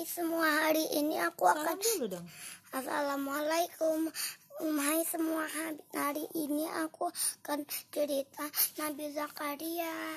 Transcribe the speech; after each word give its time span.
Hai 0.00 0.08
semua, 0.08 0.48
hari 0.48 0.80
ini 0.96 1.20
aku 1.20 1.44
akan 1.44 1.76
Salam 1.76 1.84
dulu 1.84 2.04
dong. 2.08 2.26
Assalamualaikum. 2.72 4.08
Hai 4.80 5.04
semua, 5.04 5.44
hari 5.92 6.24
ini 6.40 6.64
aku 6.72 7.12
akan 7.44 7.68
cerita 7.92 8.48
Nabi 8.80 9.12
Zakaria. 9.12 10.16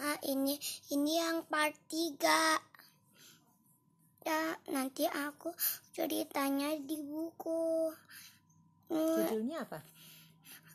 Nah, 0.00 0.16
ini 0.24 0.56
ini 0.88 1.20
yang 1.20 1.44
part 1.52 1.76
3. 1.92 2.64
Ya, 4.24 4.56
nanti 4.72 5.04
aku 5.04 5.52
ceritanya 5.92 6.72
di 6.80 6.96
buku. 7.04 7.92
Hmm, 8.88 9.20
Judulnya 9.20 9.68
apa? 9.68 9.84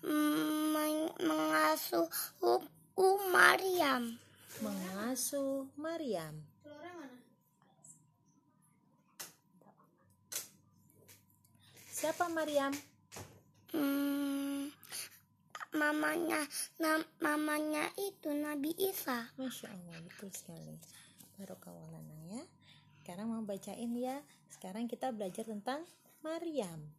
meng- 0.06 1.18
mengasuh 1.18 2.06
U- 2.46 2.70
U 2.94 3.08
Maryam. 3.34 4.22
Mengasuh 4.62 5.66
Maryam. 5.82 6.53
Siapa 12.04 12.28
Maryam? 12.28 12.76
Hmm, 13.72 14.68
mamanya 15.72 16.44
nam- 16.76 17.08
mamanya 17.18 17.88
itu 17.96 18.28
Nabi 18.30 18.76
Isa. 18.76 19.32
Masya 19.40 19.72
Allah, 19.72 20.04
betul 20.04 20.28
sekali. 20.30 20.76
Barokawalanang 21.40 22.28
ya. 22.30 22.44
Sekarang 23.00 23.32
mau 23.32 23.40
bacain 23.42 23.96
ya. 23.96 24.20
Sekarang 24.52 24.86
kita 24.86 25.16
belajar 25.16 25.48
tentang 25.48 25.88
Maryam. 26.20 26.92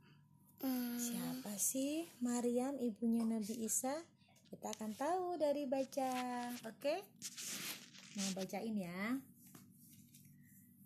Hmm, 0.64 0.96
Siapa 0.96 1.52
sih 1.60 2.08
Maryam 2.18 2.80
ibunya 2.80 3.28
Nabi 3.28 3.60
Isa? 3.60 3.92
Kita 4.48 4.72
akan 4.72 4.96
tahu 4.96 5.36
dari 5.36 5.68
baca. 5.68 6.48
Oke? 6.64 7.04
Mau 8.16 8.30
bacain 8.32 8.72
ya. 8.72 9.20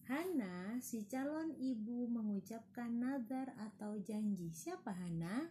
Hana, 0.08 0.80
si 0.80 1.04
calon 1.04 1.52
ibu 1.60 2.08
mengucapkan 2.08 2.88
nazar 2.96 3.52
atau 3.60 3.92
janji. 4.00 4.48
Siapa 4.48 4.88
Hana? 4.88 5.44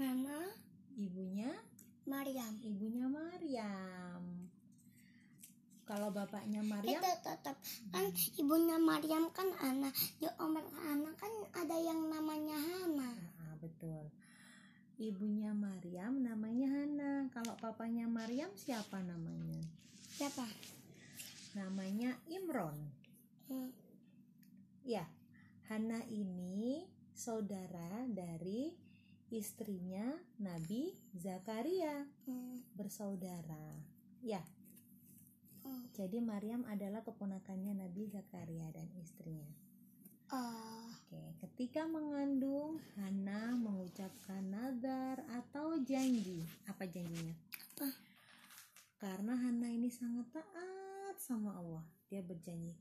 nama 0.00 0.48
Ibunya? 0.96 1.52
Maryam. 2.08 2.56
Ibunya 2.64 3.04
Maryam. 3.04 4.48
Kalau 5.84 6.08
bapaknya 6.08 6.64
Maryam, 6.64 7.04
Itu 7.04 7.12
tetap 7.20 7.56
kan 7.92 8.06
ibunya 8.40 8.80
Maryam 8.80 9.28
kan 9.30 9.52
anak 9.60 9.92
di 10.16 10.26
Omar 10.40 10.64
anak 10.88 11.14
kan 11.20 11.32
ada 11.52 11.76
yang 11.76 12.00
namanya 12.08 12.56
Hana. 12.56 13.12
Ah, 13.44 13.54
betul. 13.60 14.08
Ibunya 14.96 15.52
Maryam 15.52 16.24
namanya 16.24 16.72
Hana. 16.72 17.12
Kalau 17.28 17.60
papanya 17.60 18.08
Maryam 18.08 18.48
siapa 18.56 19.04
namanya? 19.04 19.60
Siapa? 20.16 20.48
Namanya 21.56 22.12
Imron. 22.28 22.76
Hmm, 23.48 23.72
Ya, 24.86 25.02
Hana 25.66 25.98
ini 26.06 26.86
saudara 27.10 28.06
dari 28.06 28.70
istrinya 29.34 30.14
Nabi 30.38 30.94
Zakaria, 31.16 32.06
hmm, 32.28 32.76
bersaudara. 32.78 33.74
Ya, 34.22 34.44
hmm. 35.66 35.90
jadi 35.96 36.22
Maryam 36.22 36.62
adalah 36.70 37.02
keponakannya 37.02 37.74
Nabi 37.82 38.06
Zakaria 38.06 38.70
dan 38.70 38.86
istrinya. 39.00 39.50
Oh, 40.30 40.76
Oke, 41.06 41.22
ketika 41.46 41.86
mengandung, 41.86 42.82
Hana 42.98 43.54
mengucapkan 43.54 44.42
nazar 44.42 45.22
atau 45.38 45.78
janji. 45.82 46.42
Apa 46.66 46.82
janjinya? 46.82 47.34
Apa? 47.74 47.88
Karena 48.98 49.38
Hana 49.38 49.70
ini 49.70 49.86
sangat 49.86 50.26
taat 50.34 50.95
sama 51.18 51.56
Allah. 51.56 51.84
Dia 52.06 52.22
berjanji, 52.22 52.76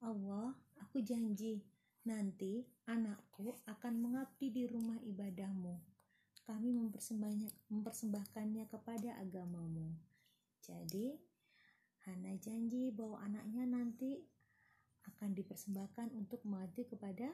Allah, 0.00 0.56
aku 0.80 1.00
janji 1.04 1.60
nanti 2.04 2.64
anakku 2.84 3.56
akan 3.64 3.94
mengabdi 4.00 4.52
di 4.52 4.64
rumah 4.68 5.00
ibadahmu. 5.04 5.76
Kami 6.44 6.76
mempersembahkannya 7.72 8.64
kepada 8.68 9.16
agamamu. 9.20 9.96
Jadi, 10.60 11.16
Hana 12.04 12.36
janji 12.36 12.92
bahwa 12.92 13.16
anaknya 13.24 13.64
nanti 13.64 14.20
akan 15.08 15.32
dipersembahkan 15.32 16.12
untuk 16.12 16.44
mengabdi 16.44 16.84
kepada 16.84 17.32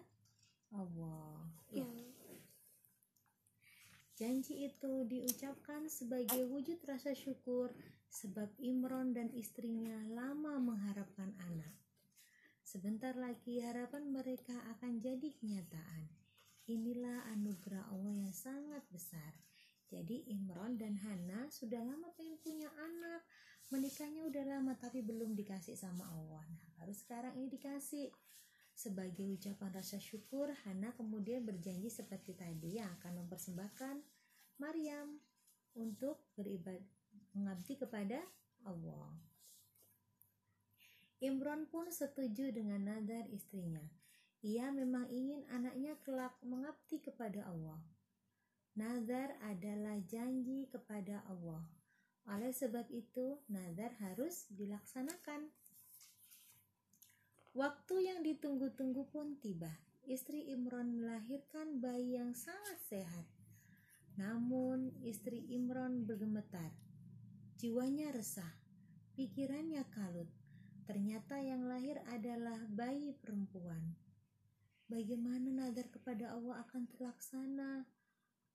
Allah. 0.70 1.50
Ya, 1.74 1.82
hmm. 1.82 2.38
janji 4.14 4.70
itu 4.70 4.92
diucapkan 5.10 5.90
sebagai 5.90 6.46
wujud 6.46 6.78
rasa 6.86 7.10
syukur 7.18 7.74
sebab 8.10 8.50
Imron 8.58 9.14
dan 9.14 9.30
istrinya 9.30 9.94
lama 10.10 10.58
mengharapkan 10.58 11.30
anak. 11.46 11.72
Sebentar 12.66 13.14
lagi 13.14 13.62
harapan 13.62 14.10
mereka 14.10 14.54
akan 14.76 14.98
jadi 14.98 15.30
kenyataan. 15.38 16.10
Inilah 16.70 17.30
anugerah 17.34 17.90
Allah 17.90 18.14
yang 18.14 18.34
sangat 18.34 18.82
besar. 18.90 19.34
Jadi 19.90 20.30
Imron 20.30 20.78
dan 20.78 20.94
Hana 21.02 21.50
sudah 21.50 21.82
lama 21.82 22.14
pengen 22.14 22.38
punya 22.42 22.70
anak. 22.78 23.26
Menikahnya 23.74 24.22
udah 24.26 24.44
lama 24.46 24.78
tapi 24.78 25.02
belum 25.02 25.34
dikasih 25.34 25.74
sama 25.74 26.06
Allah. 26.14 26.46
Nah, 26.46 26.66
baru 26.78 26.94
sekarang 26.94 27.34
ini 27.38 27.50
dikasih. 27.50 28.10
Sebagai 28.70 29.26
ucapan 29.34 29.70
rasa 29.74 29.98
syukur, 29.98 30.54
Hana 30.62 30.94
kemudian 30.94 31.42
berjanji 31.42 31.90
seperti 31.90 32.38
tadi 32.38 32.78
yang 32.78 32.90
akan 33.02 33.26
mempersembahkan 33.26 33.98
Maryam 34.62 35.18
untuk 35.74 36.22
beribadah 36.38 36.99
mengabdi 37.34 37.78
kepada 37.78 38.20
Allah. 38.66 39.12
Imron 41.20 41.68
pun 41.68 41.92
setuju 41.92 42.48
dengan 42.48 42.80
nazar 42.80 43.28
istrinya. 43.28 43.84
Ia 44.40 44.72
memang 44.72 45.04
ingin 45.12 45.44
anaknya 45.52 46.00
kelak 46.00 46.32
mengabdi 46.40 46.96
kepada 47.04 47.44
Allah. 47.44 47.76
Nazar 48.72 49.36
adalah 49.44 50.00
janji 50.08 50.64
kepada 50.72 51.20
Allah. 51.28 51.60
Oleh 52.24 52.56
sebab 52.56 52.88
itu, 52.88 53.36
nazar 53.52 53.92
harus 54.00 54.48
dilaksanakan. 54.48 55.52
Waktu 57.52 57.94
yang 58.00 58.24
ditunggu-tunggu 58.24 59.12
pun 59.12 59.36
tiba. 59.44 59.68
Istri 60.08 60.56
Imron 60.56 60.96
melahirkan 60.96 61.76
bayi 61.84 62.16
yang 62.16 62.32
sangat 62.32 62.80
sehat. 62.88 63.26
Namun, 64.16 64.96
istri 65.04 65.44
Imron 65.52 66.08
bergemetar. 66.08 66.72
Jiwanya 67.60 68.08
resah, 68.16 68.48
pikirannya 69.20 69.84
kalut. 69.92 70.32
Ternyata 70.88 71.44
yang 71.44 71.68
lahir 71.68 72.00
adalah 72.08 72.56
bayi 72.72 73.12
perempuan. 73.20 74.00
Bagaimana 74.88 75.52
nazar 75.52 75.92
kepada 75.92 76.32
Allah 76.32 76.64
akan 76.64 76.88
terlaksana? 76.88 77.84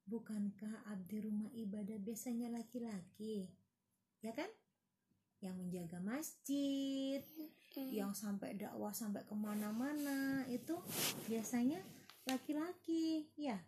Bukankah 0.09 0.89
abdi 0.89 1.21
rumah 1.21 1.53
ibadah 1.53 2.01
biasanya 2.01 2.49
laki-laki? 2.49 3.45
Ya 4.25 4.33
kan? 4.33 4.49
Yang 5.37 5.53
menjaga 5.61 6.01
masjid, 6.01 7.21
Hmm. 7.75 7.91
yang 7.91 8.11
sampai 8.15 8.55
dakwah 8.55 8.95
sampai 8.95 9.27
ke 9.27 9.35
mana-mana 9.35 10.47
itu 10.47 10.79
biasanya 11.27 11.83
laki-laki 12.23 13.27
ya 13.35 13.59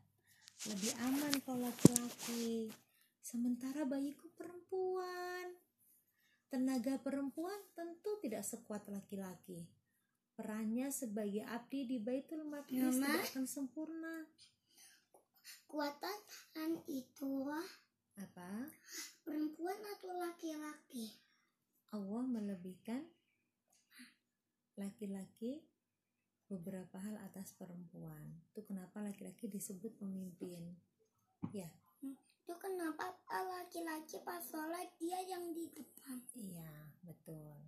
lebih 0.63 0.95
aman 1.03 1.33
kalau 1.43 1.67
laki-laki 1.67 2.71
sementara 3.19 3.83
bayiku 3.83 4.26
perempuan 4.67 5.47
tenaga 6.51 6.99
perempuan 6.99 7.59
tentu 7.71 8.19
tidak 8.19 8.43
sekuat 8.43 8.83
laki-laki 8.91 9.63
perannya 10.35 10.91
sebagai 10.91 11.47
abdi 11.47 11.87
di 11.87 11.97
Baitul 12.03 12.43
Maqdis 12.43 12.99
Mama? 12.99 13.07
tidak 13.07 13.25
akan 13.31 13.45
sempurna 13.47 14.15
Kuatan 15.67 16.83
itu 16.87 17.47
apa 18.19 18.67
perempuan 19.23 19.79
atau 19.95 20.11
laki-laki? 20.19 21.11
Allah 21.95 22.23
melebihkan 22.27 23.03
laki-laki 24.75 25.63
beberapa 26.51 26.99
hal 26.99 27.19
atas 27.23 27.55
perempuan. 27.55 28.43
Itu 28.51 28.63
kenapa 28.67 29.03
laki-laki 29.03 29.47
disebut 29.47 29.99
pemimpin. 29.99 30.75
Ya, 31.55 31.67
Itu 32.47 32.55
kenapa 32.63 33.11
ah, 33.27 33.43
laki-laki 33.59 34.23
pas 34.23 34.39
sholat 34.39 34.87
dia 34.95 35.19
yang 35.27 35.51
di 35.51 35.67
depan? 35.67 36.15
iya, 36.31 36.95
betul. 37.03 37.59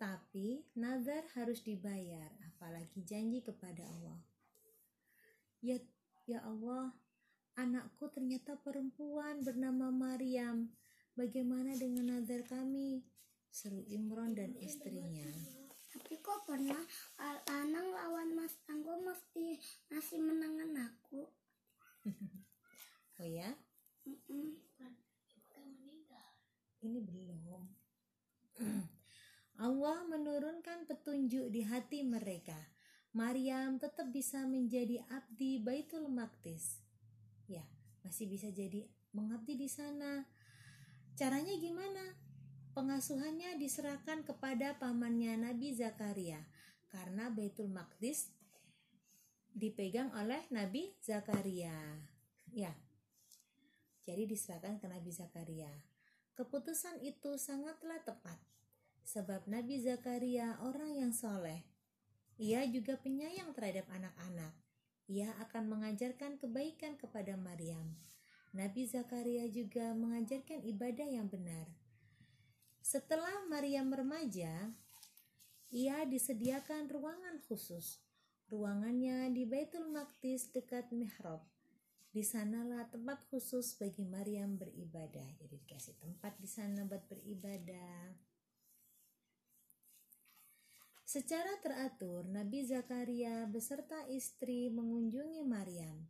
Tapi 0.00 0.64
nazar 0.72 1.20
harus 1.36 1.60
dibayar, 1.60 2.32
apalagi 2.48 3.04
janji 3.04 3.44
kepada 3.44 3.84
Allah. 3.84 4.24
Ya, 5.60 5.76
ya 6.24 6.40
Allah, 6.48 6.96
anakku 7.60 8.08
ternyata 8.08 8.56
perempuan 8.56 9.44
bernama 9.44 9.92
Maryam. 9.92 10.72
Bagaimana 11.12 11.76
dengan 11.76 12.08
nazar 12.08 12.48
kami? 12.48 13.04
Seru 13.52 13.84
Imron 13.84 14.32
dan 14.32 14.56
istrinya. 14.64 15.28
Tapi 15.92 16.24
kok 16.24 16.48
pernah 16.48 16.80
Al- 17.20 17.44
Anang 17.52 17.92
lawan 17.92 18.32
Mas 18.32 18.56
Tanggo 18.64 18.96
mesti 18.96 19.60
masih 19.92 20.24
menangan 20.24 20.88
aku? 20.88 21.28
Oh 23.22 23.30
ya, 23.30 23.54
ini 26.82 26.98
belum. 27.06 27.62
Allah 29.62 30.02
menurunkan 30.10 30.62
menurunkan 30.82 30.90
petunjuk 30.90 31.46
di 31.54 31.62
hati 31.62 32.02
mereka. 32.02 32.58
Maryam 33.14 33.78
tetap 33.78 34.10
bisa 34.10 34.42
menjadi 34.42 35.06
abdi 35.06 35.62
Baitul 35.62 36.10
Maqdis. 36.10 36.82
Ya, 37.46 37.62
masih 38.02 38.26
bisa 38.26 38.50
jadi 38.50 38.90
mengabdi 39.14 39.54
di 39.54 39.70
sana. 39.70 40.26
Caranya 41.14 41.54
gimana? 41.54 42.18
Pengasuhannya 42.74 43.54
diserahkan 43.54 44.26
kepada 44.26 44.82
pamannya 44.82 45.38
Nabi 45.38 45.70
Zakaria 45.78 46.42
karena 46.90 47.30
Baitul 47.30 47.70
Maqdis 47.70 48.34
dipegang 49.54 50.10
oleh 50.18 50.42
Nabi 50.50 50.98
Zakaria. 50.98 52.02
Ya. 52.50 52.74
Jadi 54.02 54.26
diserahkan 54.26 54.82
ke 54.82 54.86
Nabi 54.90 55.10
Zakaria. 55.14 55.70
Keputusan 56.34 56.98
itu 57.04 57.38
sangatlah 57.38 58.02
tepat 58.02 58.40
sebab 59.02 59.44
Nabi 59.50 59.82
Zakaria 59.82 60.56
orang 60.62 60.96
yang 60.96 61.12
soleh. 61.12 61.66
Ia 62.40 62.64
juga 62.66 62.96
penyayang 62.98 63.52
terhadap 63.52 63.86
anak-anak. 63.92 64.54
Ia 65.10 65.28
akan 65.44 65.68
mengajarkan 65.68 66.40
kebaikan 66.40 66.96
kepada 66.96 67.36
Maryam. 67.36 67.92
Nabi 68.56 68.88
Zakaria 68.88 69.44
juga 69.50 69.92
mengajarkan 69.92 70.64
ibadah 70.64 71.08
yang 71.08 71.28
benar. 71.28 71.68
Setelah 72.80 73.44
Maryam 73.46 73.92
remaja, 73.92 74.72
ia 75.68 75.96
disediakan 76.08 76.88
ruangan 76.88 77.40
khusus. 77.48 78.00
Ruangannya 78.52 79.32
di 79.32 79.48
Baitul 79.48 79.88
Maqdis 79.88 80.52
dekat 80.52 80.92
mihrab. 80.92 81.40
Di 82.12 82.20
sanalah 82.20 82.92
tempat 82.92 83.24
khusus 83.32 83.72
bagi 83.80 84.04
Maryam 84.04 84.60
beribadah. 84.60 85.24
Jadi 85.40 85.56
dikasih 85.64 85.96
tempat 85.96 86.36
di 86.36 86.44
sana 86.44 86.84
buat 86.84 87.08
beribadah. 87.08 88.12
Secara 91.08 91.56
teratur, 91.64 92.28
Nabi 92.28 92.68
Zakaria 92.68 93.48
beserta 93.48 94.04
istri 94.12 94.68
mengunjungi 94.68 95.40
Maryam. 95.44 96.04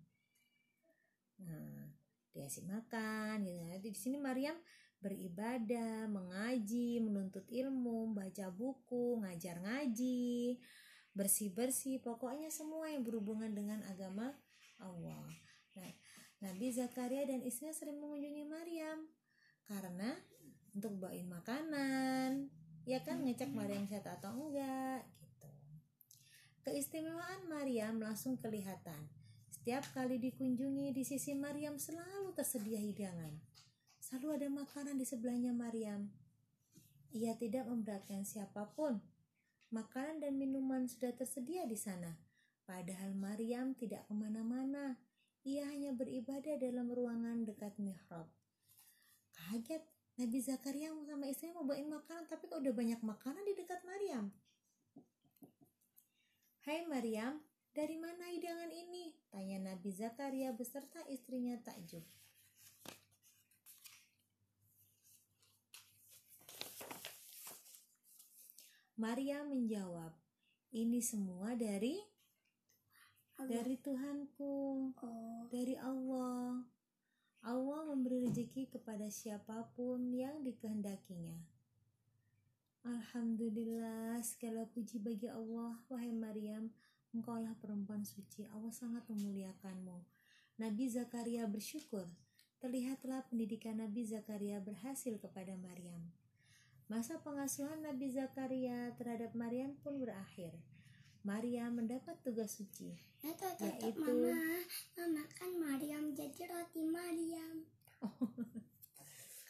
Nah, 1.42 1.90
dikasih 2.34 2.66
makan 2.66 3.46
gitu. 3.46 3.62
Jadi 3.66 3.88
di 3.90 3.98
sini 3.98 4.18
Maryam 4.18 4.58
beribadah, 5.02 6.06
mengaji, 6.06 7.02
menuntut 7.02 7.46
ilmu, 7.50 8.14
baca 8.14 8.46
buku, 8.50 9.22
ngajar 9.22 9.58
ngaji, 9.58 10.58
bersih-bersih, 11.14 11.98
pokoknya 11.98 12.50
semua 12.54 12.86
yang 12.86 13.02
berhubungan 13.02 13.50
dengan 13.50 13.82
agama 13.90 14.30
Allah. 14.78 15.41
Nah, 15.76 15.92
Nabi 16.42 16.74
Zakaria 16.74 17.22
dan 17.24 17.40
istrinya 17.46 17.72
sering 17.72 18.02
mengunjungi 18.02 18.44
Maryam 18.44 19.06
karena 19.68 20.18
untuk 20.72 20.98
bawain 20.98 21.28
makanan, 21.28 22.48
ya 22.88 22.98
kan 23.04 23.22
ngecek 23.22 23.52
Maryam 23.52 23.86
sehat 23.86 24.08
atau 24.08 24.32
enggak 24.34 25.04
gitu. 25.20 25.48
Keistimewaan 26.66 27.46
Maryam 27.46 28.02
langsung 28.02 28.40
kelihatan. 28.40 29.06
Setiap 29.52 29.86
kali 29.94 30.18
dikunjungi 30.18 30.90
di 30.90 31.06
sisi 31.06 31.38
Maryam 31.38 31.78
selalu 31.78 32.34
tersedia 32.34 32.82
hidangan. 32.82 33.38
Selalu 34.02 34.42
ada 34.42 34.48
makanan 34.50 34.98
di 34.98 35.06
sebelahnya 35.06 35.54
Maryam. 35.54 36.10
Ia 37.14 37.38
tidak 37.38 37.70
memberatkan 37.70 38.26
siapa 38.26 38.66
pun. 38.74 38.98
Makanan 39.70 40.18
dan 40.18 40.34
minuman 40.34 40.90
sudah 40.90 41.14
tersedia 41.14 41.62
di 41.70 41.78
sana. 41.78 42.18
Padahal 42.66 43.14
Maryam 43.14 43.78
tidak 43.78 44.08
ke 44.10 44.12
mana-mana 44.16 44.98
ia 45.42 45.66
hanya 45.66 45.90
beribadah 45.90 46.54
dalam 46.54 46.86
ruangan 46.94 47.42
dekat 47.42 47.74
mihrab. 47.82 48.30
Kaget, 49.34 49.82
Nabi 50.22 50.38
Zakaria 50.38 50.94
sama 51.02 51.26
istrinya 51.26 51.58
mau 51.58 51.66
bawain 51.66 51.90
makanan, 51.90 52.30
tapi 52.30 52.46
kok 52.46 52.62
udah 52.62 52.74
banyak 52.74 53.00
makanan 53.02 53.42
di 53.42 53.54
dekat 53.58 53.82
Maryam. 53.82 54.30
Hai 56.62 56.86
Maryam, 56.86 57.42
dari 57.74 57.98
mana 57.98 58.30
hidangan 58.30 58.70
ini? 58.70 59.10
Tanya 59.34 59.74
Nabi 59.74 59.90
Zakaria 59.90 60.54
beserta 60.54 61.02
istrinya 61.10 61.58
takjub. 61.58 62.06
Maria 68.94 69.42
menjawab, 69.42 70.14
ini 70.70 71.02
semua 71.02 71.58
dari 71.58 72.11
dari 73.48 73.76
Tuhanku, 73.78 74.54
Oh, 75.02 75.46
dari 75.50 75.74
Allah. 75.78 76.62
Allah 77.42 77.80
memberi 77.90 78.22
rezeki 78.22 78.70
kepada 78.70 79.10
siapa 79.10 79.66
pun 79.74 80.14
yang 80.14 80.46
dikehendakinya. 80.46 81.34
Alhamdulillah, 82.86 84.22
segala 84.22 84.66
puji 84.70 85.02
bagi 85.02 85.26
Allah, 85.26 85.78
wahai 85.90 86.14
Maryam, 86.14 86.70
engkaulah 87.14 87.54
perempuan 87.58 88.02
suci, 88.06 88.46
Allah 88.50 88.70
sangat 88.74 89.06
memuliakanmu. 89.10 90.02
Nabi 90.58 90.86
Zakaria 90.90 91.46
bersyukur, 91.46 92.06
terlihatlah 92.62 93.26
pendidikan 93.26 93.78
Nabi 93.82 94.06
Zakaria 94.06 94.62
berhasil 94.62 95.18
kepada 95.18 95.54
Maryam. 95.58 96.10
Masa 96.90 97.18
pengasuhan 97.22 97.82
Nabi 97.82 98.10
Zakaria 98.10 98.94
terhadap 98.98 99.34
Maryam 99.34 99.78
pun 99.82 99.98
berakhir. 99.98 100.54
Maria 101.22 101.70
mendapat 101.70 102.18
tugas 102.26 102.58
suci, 102.58 102.90
ya 103.22 103.30
tuh, 103.38 103.54
tuh, 103.54 103.70
tuh, 103.70 103.94
Yaitu- 103.94 104.02
mama, 104.02 104.34
mama 104.98 105.22
kan 105.38 105.50
Maryam 105.54 106.10
jadi 106.12 106.50
roti 106.50 106.82
Maryam. 106.82 107.56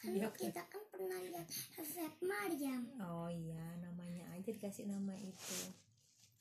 Kan 0.02 0.18
Iya, 0.18 0.34
kita 0.34 0.66
kan 0.66 0.82
pernah 0.90 1.14
lihat 1.14 1.46
resep 1.78 2.10
Maryam. 2.26 2.82
Oh 2.98 3.30
iya, 3.30 3.78
namanya 3.78 4.26
aja 4.34 4.50
dikasih 4.50 4.90
nama 4.90 5.14
itu. 5.14 5.70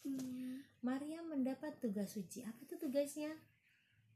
Hmm, 0.01 0.65
Maria 0.81 1.21
mendapat 1.21 1.77
tugas 1.77 2.09
suci. 2.09 2.41
Apa 2.41 2.57
itu 2.65 2.73
tugasnya? 2.81 3.29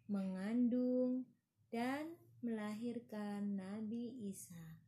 Mengandung 0.09 1.29
dan 1.69 2.17
melahirkan 2.41 3.53
Nabi 3.53 4.17
Isa. 4.25 4.81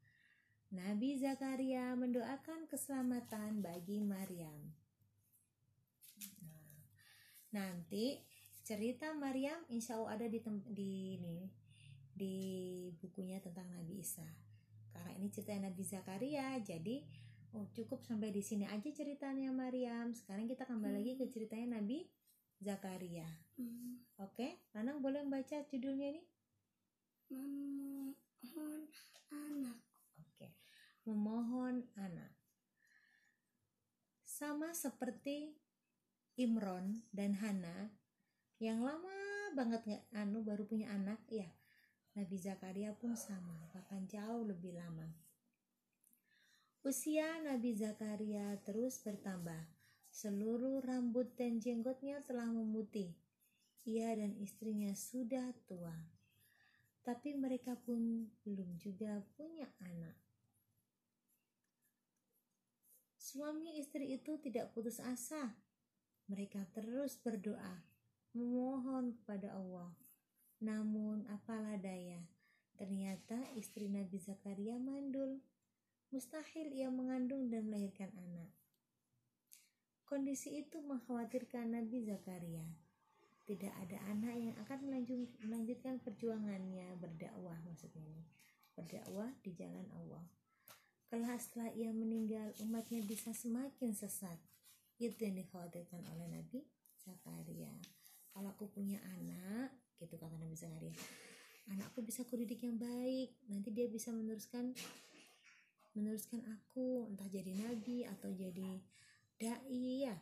Nabi 0.73 1.21
Zakaria 1.21 1.94
mendoakan 1.94 2.65
keselamatan 2.65 3.62
bagi 3.62 4.01
Maryam. 4.01 4.73
Nanti 7.55 8.19
cerita 8.63 9.15
Maryam 9.15 9.63
insya 9.71 9.95
Allah 9.95 10.19
ada 10.19 10.27
di 10.27 10.39
tem- 10.44 10.67
di 10.67 11.15
ini 11.15 11.47
di 12.11 12.35
bukunya 12.99 13.39
tentang 13.39 13.69
Nabi 13.71 14.01
Isa. 14.03 14.25
Karena 14.91 15.13
ini 15.15 15.29
cerita 15.29 15.53
Nabi 15.55 15.83
Zakaria, 15.85 16.57
jadi 16.59 17.05
oh 17.55 17.69
cukup 17.71 18.03
sampai 18.03 18.33
di 18.33 18.41
sini 18.44 18.65
aja 18.67 18.89
ceritanya 18.91 19.53
Maryam. 19.53 20.11
Sekarang 20.11 20.49
kita 20.49 20.66
kembali 20.68 20.99
lagi 20.99 21.13
ke 21.16 21.25
ceritanya 21.30 21.80
Nabi 21.80 22.09
Zakaria. 22.57 23.30
hmm, 23.61 24.18
Oke, 24.18 24.66
Lanang 24.73 24.99
boleh 24.99 25.21
membaca 25.21 25.61
judulnya 25.69 26.18
ini? 26.18 26.23
memohon 27.27 28.87
anak. 29.30 29.77
Oke, 30.16 30.47
memohon 31.04 31.83
anak. 31.99 32.31
Sama 34.23 34.71
seperti 34.71 35.59
Imron 36.37 37.01
dan 37.09 37.33
Hana 37.41 37.89
yang 38.61 38.85
lama 38.85 39.17
banget 39.57 39.81
nggak 39.89 40.06
anu 40.13 40.45
baru 40.45 40.69
punya 40.69 40.94
anak, 40.94 41.17
ya. 41.33 41.49
Nabi 42.13 42.37
Zakaria 42.37 42.94
pun 42.97 43.17
sama, 43.17 43.57
bahkan 43.73 44.06
jauh 44.06 44.45
lebih 44.45 44.73
lama. 44.77 45.09
Usia 46.85 47.41
Nabi 47.41 47.73
Zakaria 47.73 48.57
terus 48.61 49.01
bertambah. 49.01 49.65
Seluruh 50.13 50.81
rambut 50.81 51.29
dan 51.37 51.61
jenggotnya 51.61 52.21
telah 52.25 52.49
memutih. 52.49 53.13
Ia 53.85 54.17
dan 54.17 54.33
istrinya 54.37 54.94
sudah 54.94 55.53
tua. 55.69 55.94
Tapi 57.06 57.37
mereka 57.37 57.77
pun 57.77 58.29
belum 58.45 58.77
juga 58.81 59.21
punya 59.37 59.69
anak. 59.81 60.17
Suami 63.19 63.77
istri 63.77 64.17
itu 64.17 64.39
tidak 64.41 64.73
putus 64.73 64.97
asa. 65.03 65.67
Mereka 66.28 66.60
terus 66.76 67.16
berdoa, 67.24 67.88
memohon 68.36 69.16
kepada 69.16 69.56
Allah. 69.56 69.96
Namun 70.60 71.24
apalah 71.31 71.80
daya, 71.80 72.19
ternyata 72.76 73.40
istri 73.56 73.88
Nabi 73.88 74.19
Zakaria 74.19 74.76
mandul. 74.76 75.40
Mustahil 76.12 76.72
ia 76.76 76.92
mengandung 76.92 77.48
dan 77.48 77.68
melahirkan 77.68 78.12
anak. 78.16 78.52
Kondisi 80.07 80.60
itu 80.60 80.84
mengkhawatirkan 80.84 81.72
Nabi 81.72 82.04
Zakaria. 82.04 82.64
Tidak 83.48 83.72
ada 83.72 84.00
anak 84.12 84.36
yang 84.36 84.56
akan 84.68 84.80
melanjut- 84.84 85.36
melanjutkan 85.44 86.04
perjuangannya 86.04 86.96
berdakwah 87.00 87.56
maksudnya 87.64 88.04
ini. 88.04 88.24
Berdakwah 88.76 89.31
di 89.44 89.56
jalan 89.56 89.88
Allah. 89.96 90.28
Kelak 91.07 91.40
setelah 91.40 91.72
ia 91.72 91.96
meninggal, 91.96 92.52
umatnya 92.60 93.00
bisa 93.00 93.31
semakin 93.31 93.96
sesat. 93.96 94.36
Itu 94.97 95.18
yang 95.21 95.37
dikhawatirkan 95.37 96.01
oleh 96.13 96.27
Nabi 96.30 96.66
Zakaria. 96.97 97.73
Kalau 98.33 98.49
aku 98.54 98.69
punya 98.69 99.01
anak, 99.18 99.73
gitu 99.97 100.18
kata 100.18 100.37
Nabi 100.37 100.57
Zakaria, 100.57 100.94
anakku 101.69 102.01
bisa 102.06 102.25
aku 102.25 102.37
didik 102.37 102.66
yang 102.66 102.77
baik. 102.77 103.37
Nanti 103.49 103.69
dia 103.73 103.89
bisa 103.89 104.13
meneruskan 104.13 104.73
meneruskan 105.97 106.45
aku, 106.45 107.09
entah 107.09 107.25
jadi 107.25 107.57
nabi 107.57 108.06
atau 108.06 108.30
jadi 108.30 108.77
dai 109.37 110.09
ya 110.09 110.18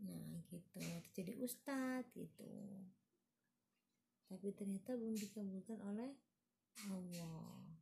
nah 0.00 0.38
gitu 0.48 0.80
jadi 1.12 1.34
ustadz 1.42 2.14
gitu 2.14 2.46
tapi 4.30 4.54
ternyata 4.54 4.94
belum 4.94 5.18
dikabulkan 5.18 5.82
oleh 5.82 6.14
Allah 6.94 7.79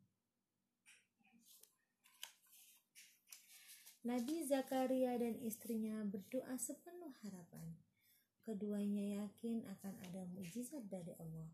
Nabi 4.07 4.47
Zakaria 4.47 5.19
dan 5.19 5.35
istrinya 5.43 5.99
berdoa 6.07 6.55
sepenuh 6.55 7.11
harapan. 7.27 7.75
Keduanya 8.47 9.27
yakin 9.27 9.67
akan 9.67 9.95
ada 10.07 10.23
mujizat 10.39 10.87
dari 10.87 11.11
Allah. 11.19 11.51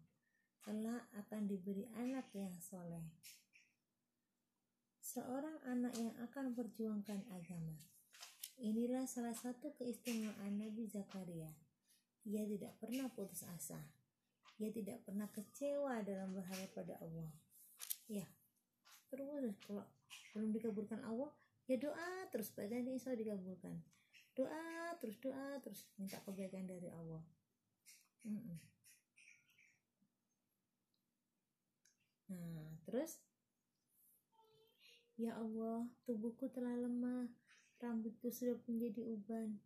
Kelak 0.60 1.08
akan 1.24 1.48
diberi 1.48 1.88
anak 1.96 2.28
yang 2.36 2.52
soleh. 2.60 3.08
Seorang 5.00 5.56
anak 5.64 5.96
yang 5.96 6.12
akan 6.20 6.52
perjuangkan 6.52 7.24
agama. 7.32 7.80
Inilah 8.60 9.08
salah 9.08 9.34
satu 9.34 9.72
keistimewaan 9.80 10.60
Nabi 10.60 10.84
Zakaria. 10.84 11.48
Ia 12.28 12.44
tidak 12.44 12.76
pernah 12.76 13.08
putus 13.08 13.40
asa. 13.56 13.80
Ia 14.60 14.68
tidak 14.68 15.00
pernah 15.08 15.32
kecewa 15.32 16.04
dalam 16.04 16.36
berharap 16.36 16.70
pada 16.76 17.00
Allah. 17.00 17.32
Ya, 18.04 18.28
terus 19.08 19.56
kalau 19.64 19.88
belum 20.36 20.52
dikabulkan 20.52 21.00
Allah, 21.08 21.32
ya 21.64 21.76
doa 21.80 22.28
terus 22.28 22.52
pada 22.52 22.76
ini 22.76 22.97
insya 22.97 23.16
dikabulkan. 23.16 23.80
Doa 24.35 24.94
terus 24.99 25.16
doa 25.23 25.61
terus 25.62 25.87
minta 25.97 26.18
kebaikan 26.23 26.66
dari 26.66 26.90
Allah. 26.90 27.23
Nah, 32.35 32.73
terus 32.88 33.21
Ya 35.14 35.30
Allah, 35.38 35.87
tubuhku 36.11 36.50
telah 36.50 36.75
lemah, 36.75 37.30
rambutku 37.78 38.35
sudah 38.35 38.59
menjadi 38.66 39.06
uban. 39.06 39.62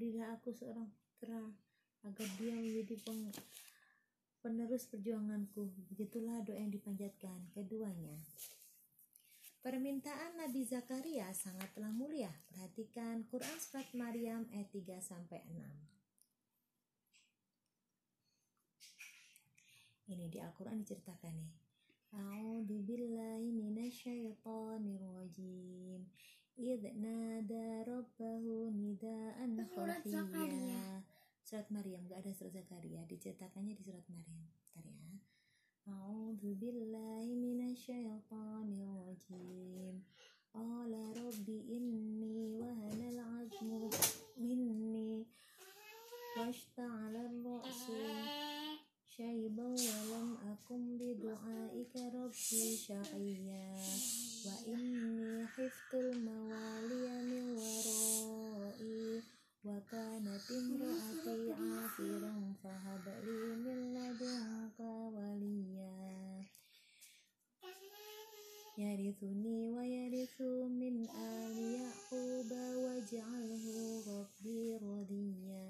Berilah 0.00 0.40
aku 0.40 0.56
seorang 0.56 0.88
putra 0.88 1.52
agar 2.00 2.28
dia 2.40 2.56
menjadi 2.56 2.96
peng 3.04 3.28
penerus 4.40 4.88
perjuanganku. 4.88 5.68
Begitulah 5.92 6.40
doa 6.48 6.56
yang 6.56 6.72
dipanjatkan 6.72 7.44
keduanya. 7.52 8.16
Permintaan 9.66 10.38
Nabi 10.38 10.62
Zakaria 10.62 11.26
sangatlah 11.34 11.90
mulia. 11.90 12.30
Perhatikan 12.46 13.26
Quran 13.26 13.58
Surat 13.58 13.90
Maryam 13.98 14.46
ayat 14.54 14.70
3 14.70 15.02
sampai 15.02 15.42
6. 15.42 15.58
Ini 20.06 20.30
di 20.30 20.38
Al-Quran 20.38 20.86
diceritakan 20.86 21.34
nih. 21.34 21.50
A'udzu 22.14 22.78
billahi 22.86 23.50
minasyaitonir 23.50 25.02
rajim. 25.02 26.14
Idh 26.54 26.86
nada 27.02 27.82
rabbahu 27.90 28.70
nidaan. 28.70 29.66
Zakaria. 30.06 31.02
Surat 31.42 31.66
Maryam, 31.74 32.06
gak 32.06 32.22
ada 32.22 32.30
surat 32.30 32.54
Zakaria. 32.54 33.02
Diceritakannya 33.02 33.74
di 33.74 33.82
surat 33.82 34.06
Maryam. 34.14 34.46
Bentar 34.46 34.86
ya. 34.86 35.05
أعوذ 35.88 36.42
بالله 36.60 37.24
من 37.46 37.70
الشيطان 37.70 38.68
الرجيم. 38.74 40.02
قال 40.54 40.92
رب 41.22 41.48
إني 41.48 42.38
وهن 42.58 43.00
العظم 43.12 43.90
مني 44.36 45.26
واشتعل 46.36 47.14
الرأس 47.16 47.82
شيبا 49.16 49.68
ولم 49.86 50.28
أكن 50.52 50.98
بدعائك 50.98 51.94
ربي 51.96 52.66
شقيا. 52.86 53.78
وإني 54.46 55.46
خفت 55.46 55.92
الموالي 55.94 57.06
من 57.30 57.44
ورائي 57.62 59.22
وكانت 59.64 60.46
امرأتي 60.50 61.52
عاقرا 61.52 62.34
فهب 62.62 63.06
لي 63.26 63.42
من 63.64 63.78
لدنك 63.94 64.78
وليا. 65.14 65.75
يرثني 68.77 69.69
ويرث 69.69 70.41
من 70.81 70.95
آل 71.09 71.57
يعقوب 71.79 72.51
واجعله 72.51 73.65
ربي 74.07 74.77
رضيا 74.77 75.67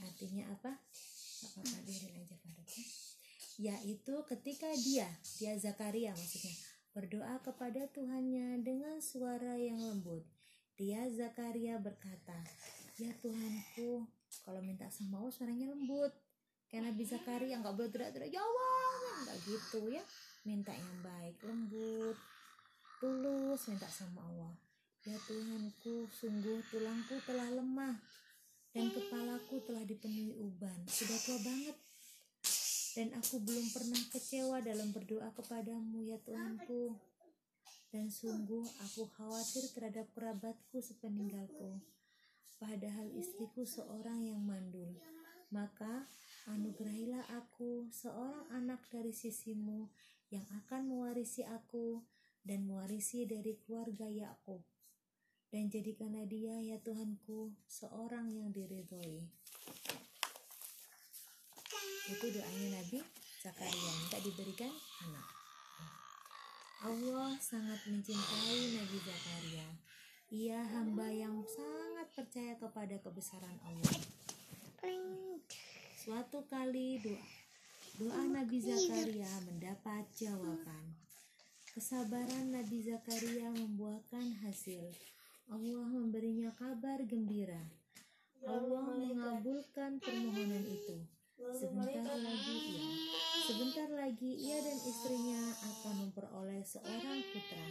Artinya 0.00 0.44
apa? 0.48 0.72
Apa 1.44 1.60
hadirin 1.60 2.24
aja 2.24 2.36
Faruk 2.40 2.68
ya. 2.72 2.84
Yaitu 3.60 4.16
ketika 4.24 4.72
dia, 4.80 5.08
dia 5.36 5.52
Zakaria 5.60 6.16
maksudnya, 6.16 6.56
berdoa 6.96 7.36
kepada 7.44 7.84
Tuhannya 7.92 8.64
dengan 8.64 8.96
suara 9.04 9.60
yang 9.60 9.76
lembut. 9.76 10.24
Dia 10.80 11.04
Zakaria 11.12 11.76
berkata, 11.76 12.40
Ya 12.96 13.12
Tuhanku, 13.20 14.08
kalau 14.44 14.64
minta 14.64 14.88
sama 14.88 15.20
Allah 15.20 15.32
suaranya 15.36 15.68
lembut. 15.68 16.12
Kayak 16.72 16.94
Nabi 16.94 17.04
Zakaria 17.04 17.60
nggak 17.60 17.74
boleh 17.76 17.90
teriak-teriak, 17.92 18.32
Ya 18.32 18.40
Allah, 18.40 19.12
nggak 19.28 19.38
gitu 19.44 19.80
ya. 19.92 20.04
Minta 20.45 20.69
yang 20.77 21.01
baik, 21.01 21.41
lembut, 21.41 22.13
tulus 23.01 23.65
minta 23.65 23.89
sama 23.89 24.21
Allah. 24.29 24.53
Ya 25.01 25.17
Tuhanku, 25.25 26.05
sungguh 26.05 26.61
tulangku 26.69 27.17
telah 27.25 27.49
lemah 27.49 27.97
dan 28.69 28.93
kepalaku 28.93 29.65
telah 29.65 29.81
dipenuhi 29.89 30.37
uban. 30.37 30.85
Sudah 30.85 31.17
tua 31.25 31.41
banget. 31.41 31.73
Dan 32.93 33.17
aku 33.17 33.41
belum 33.41 33.73
pernah 33.73 33.97
kecewa 34.13 34.61
dalam 34.61 34.93
berdoa 34.93 35.33
kepadamu 35.33 36.05
ya 36.05 36.21
Tuhanku. 36.21 36.93
Dan 37.89 38.13
sungguh 38.13 38.69
aku 38.85 39.09
khawatir 39.17 39.65
terhadap 39.73 40.13
kerabatku 40.13 40.77
sepeninggalku. 40.77 41.81
Padahal 42.61 43.09
istriku 43.17 43.65
seorang 43.65 44.21
yang 44.21 44.45
mandul. 44.45 44.93
Maka 45.49 46.05
anugerahilah 46.53 47.33
aku 47.33 47.89
seorang 47.89 48.45
anak 48.53 48.85
dari 48.93 49.09
sisimu 49.09 49.89
yang 50.33 50.45
akan 50.65 50.89
mewarisi 50.89 51.45
aku 51.45 52.01
dan 52.45 52.65
mewarisi 52.65 53.25
dari 53.25 53.57
keluarga 53.61 54.05
Yakub 54.09 54.61
dan 55.55 55.71
jadikanlah 55.71 56.27
dia 56.27 56.59
ya 56.59 56.77
Tuhanku 56.83 57.55
seorang 57.63 58.27
yang 58.35 58.51
diridhoi. 58.51 59.23
Itu 62.11 62.25
doanya 62.27 62.67
Nabi 62.75 62.99
Zakaria 63.39 63.91
minta 64.03 64.19
diberikan 64.19 64.73
anak. 65.07 65.27
Allah 66.83 67.33
sangat 67.39 67.81
mencintai 67.87 68.77
Nabi 68.77 68.97
Zakaria. 68.99 69.67
Ia 70.35 70.59
hamba 70.75 71.07
yang 71.07 71.39
sangat 71.47 72.11
percaya 72.11 72.59
kepada 72.59 72.99
kebesaran 72.99 73.57
Allah. 73.63 73.95
Suatu 75.95 76.45
kali 76.45 77.01
doa 77.01 77.44
doa 77.95 78.27
Nabi 78.27 78.59
Zakaria 78.59 79.31
mendapat 79.47 80.03
jawaban. 80.19 80.85
Kesabaran 81.71 82.51
Nabi 82.51 82.83
Zakaria 82.83 83.47
membuahkan 83.55 84.35
hasil. 84.43 84.83
Allah 85.47 85.87
memberinya 85.87 86.51
kabar 86.59 86.99
gembira. 87.07 87.63
Allah 88.43 88.83
mengabulkan 88.91 90.03
permohonan 90.03 90.65
itu. 90.67 91.07
Sebentar 91.55 92.19
lagi 92.19 92.55
ia, 92.75 92.87
sebentar 93.47 93.89
lagi 93.91 94.31
ia 94.43 94.59
dan 94.59 94.75
istrinya 94.75 95.41
akan 95.63 95.93
memperoleh 96.07 96.63
seorang 96.67 97.19
putra. 97.31 97.67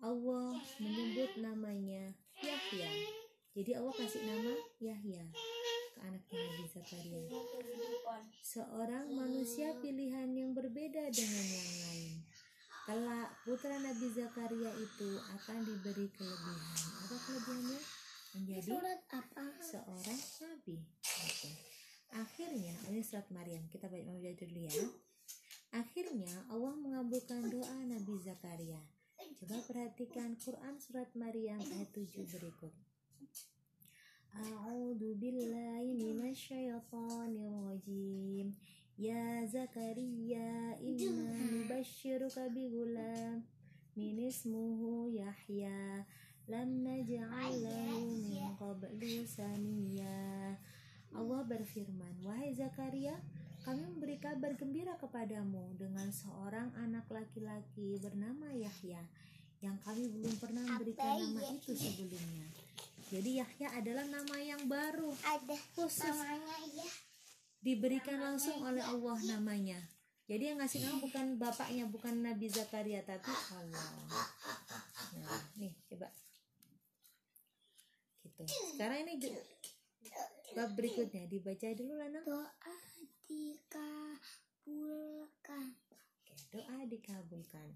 Allah 0.00 0.56
menyebut 0.80 1.32
namanya 1.40 2.16
Yahya. 2.40 2.90
Jadi 3.52 3.70
Allah 3.76 3.94
kasih 4.00 4.22
nama 4.24 4.52
Yahya 4.80 5.51
anaknya 6.02 6.38
Nabi 6.42 6.64
Zakaria. 6.68 7.20
Seorang 8.42 9.06
manusia 9.14 9.72
pilihan 9.78 10.28
yang 10.34 10.50
berbeda 10.52 11.08
dengan 11.14 11.46
yang 11.46 11.70
lain. 11.86 12.12
Kelak 12.82 13.30
putra 13.46 13.78
Nabi 13.78 14.06
Zakaria 14.10 14.72
itu 14.74 15.10
akan 15.38 15.58
diberi 15.62 16.10
kelebihan. 16.10 16.78
Apa 17.06 17.16
kelebihannya? 17.30 17.80
Menjadi 18.32 18.68
Surat 18.74 19.00
apa? 19.12 19.44
seorang 19.60 20.20
nabi. 20.40 20.76
Oke. 21.04 21.50
Akhirnya, 22.12 22.74
ini 22.88 23.00
surat 23.04 23.28
Maryam. 23.32 23.64
Kita 23.68 23.88
baca 23.88 24.02
baca 24.02 24.44
dulu 24.44 24.60
ya. 24.66 24.84
Akhirnya 25.72 26.32
Allah 26.52 26.76
mengabulkan 26.76 27.48
doa 27.48 27.78
Nabi 27.88 28.20
Zakaria. 28.20 28.80
Coba 29.40 29.56
perhatikan 29.64 30.36
Quran 30.36 30.76
surat 30.76 31.08
Maryam 31.16 31.56
ayat 31.60 31.88
7 31.96 32.28
berikut. 32.28 32.72
A'udzu 34.32 35.12
billahi 35.20 35.92
minasyaitonir 35.92 37.52
rajim. 37.52 38.56
Ya 38.96 39.44
Zakaria, 39.44 40.72
inna 40.80 41.36
nubashshiruka 41.52 42.48
bigulam 42.48 43.44
min 43.92 44.16
ismuhu 44.24 45.12
Yahya. 45.12 46.08
Lam 46.48 46.80
naj'al 46.80 47.60
lahu 47.60 48.08
min 48.24 48.56
qablu 48.56 49.20
samiyya. 49.28 50.56
Allah 51.12 51.40
berfirman, 51.44 52.24
Wahai 52.24 52.56
Zakaria, 52.56 53.20
kami 53.68 53.84
memberi 53.84 54.16
kabar 54.16 54.56
gembira 54.56 54.96
kepadamu 54.96 55.76
dengan 55.76 56.08
seorang 56.08 56.72
anak 56.80 57.04
laki-laki 57.12 58.00
bernama 58.00 58.48
Yahya 58.56 59.04
yang 59.60 59.76
kami 59.84 60.08
belum 60.08 60.34
pernah 60.40 60.64
memberikan 60.66 61.20
nama 61.20 61.52
itu 61.52 61.76
sebelumnya. 61.76 62.61
Jadi 63.12 63.44
Yahya 63.44 63.68
adalah 63.76 64.08
nama 64.08 64.36
yang 64.40 64.64
baru, 64.64 65.12
ada 65.28 65.56
khusus 65.76 66.16
namanya 66.16 66.56
ya 66.72 66.88
diberikan 67.62 68.18
langsung 68.18 68.58
oleh 68.66 68.82
Allah 68.82 69.16
namanya. 69.24 69.78
Jadi 70.26 70.50
yang 70.50 70.58
ngasih 70.58 70.82
nama 70.82 70.98
bukan 70.98 71.38
bapaknya, 71.38 71.86
bukan 71.86 72.26
Nabi 72.26 72.50
Zakaria, 72.50 73.06
tapi 73.06 73.30
Allah. 73.30 73.86
Nah, 75.18 75.42
nih 75.58 75.70
coba. 75.86 76.10
Gitu. 78.26 78.42
Sekarang 78.74 79.06
ini 79.06 79.14
bab 80.52 80.74
berikutnya 80.76 81.24
dibaca 81.30 81.64
dulu 81.72 81.96
Lana. 81.96 82.20
doa 82.26 82.50
dikabulkan 83.30 84.04
Oke, 86.22 86.34
doa 86.52 86.76
dikabulkan. 86.84 87.72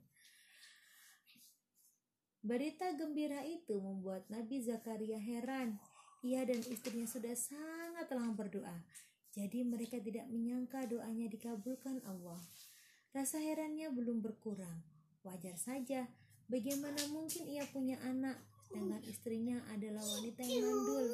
Berita 2.46 2.94
gembira 2.94 3.42
itu 3.42 3.74
membuat 3.82 4.30
Nabi 4.30 4.62
Zakaria 4.62 5.18
heran. 5.18 5.82
Ia 6.22 6.46
dan 6.46 6.62
istrinya 6.62 7.02
sudah 7.02 7.34
sangat 7.34 8.06
lama 8.14 8.38
berdoa. 8.38 8.86
Jadi 9.34 9.66
mereka 9.66 9.98
tidak 9.98 10.30
menyangka 10.30 10.86
doanya 10.86 11.26
dikabulkan 11.26 11.98
Allah. 12.06 12.38
Rasa 13.10 13.42
herannya 13.42 13.90
belum 13.90 14.22
berkurang. 14.22 14.78
Wajar 15.26 15.58
saja, 15.58 16.06
bagaimana 16.46 17.10
mungkin 17.10 17.50
ia 17.50 17.66
punya 17.66 17.98
anak 18.06 18.38
sedangkan 18.70 19.02
istrinya 19.10 19.58
adalah 19.74 20.06
wanita 20.06 20.46
yang 20.46 20.70
mandul. 20.70 21.06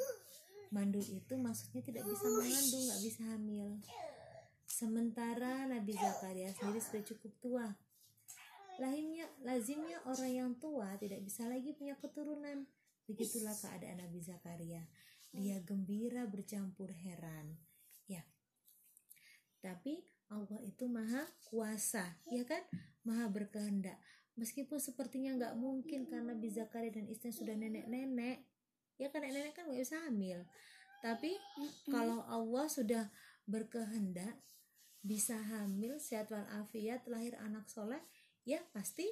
Mandul 0.69 1.07
itu 1.17 1.35
maksudnya 1.41 1.81
tidak 1.81 2.05
bisa 2.13 2.27
mengandung, 2.29 2.83
nggak 2.93 3.03
bisa 3.09 3.23
hamil. 3.33 3.69
Sementara 4.69 5.65
Nabi 5.65 5.97
Zakaria 5.97 6.53
sendiri 6.53 6.81
sudah 6.81 7.03
cukup 7.09 7.33
tua. 7.41 7.67
Lahimnya, 8.81 9.29
lazimnya 9.45 10.01
orang 10.09 10.33
yang 10.33 10.51
tua 10.57 10.97
tidak 10.97 11.21
bisa 11.21 11.45
lagi 11.45 11.77
punya 11.77 11.99
keturunan. 12.01 12.65
Begitulah 13.05 13.53
keadaan 13.53 14.01
Nabi 14.01 14.21
Zakaria. 14.25 14.83
Dia 15.33 15.61
gembira 15.65 16.25
bercampur 16.29 16.93
heran. 16.93 17.57
Ya. 18.09 18.25
Tapi 19.61 20.01
Allah 20.33 20.61
itu 20.65 20.89
maha 20.89 21.29
kuasa, 21.53 22.17
ya 22.33 22.45
kan? 22.49 22.65
Maha 23.05 23.29
berkehendak. 23.29 24.01
Meskipun 24.41 24.81
sepertinya 24.81 25.37
nggak 25.37 25.55
mungkin 25.61 26.09
karena 26.09 26.33
Nabi 26.33 26.49
Zakaria 26.49 26.97
dan 26.97 27.05
istrinya 27.09 27.37
sudah 27.37 27.55
nenek-nenek. 27.57 28.49
Ya 28.97 29.13
kan 29.13 29.21
nenek-nenek 29.21 29.53
kan 29.53 29.69
nggak 29.69 29.83
bisa 29.85 30.01
hamil. 30.09 30.41
Tapi 31.05 31.37
kalau 31.91 32.25
Allah 32.25 32.67
sudah 32.71 33.05
berkehendak 33.45 34.39
bisa 35.03 35.35
hamil 35.35 35.99
sehat 35.99 36.31
walafiat 36.31 37.03
lahir 37.11 37.35
anak 37.43 37.67
soleh 37.67 37.99
ya 38.43 38.59
pasti 38.75 39.07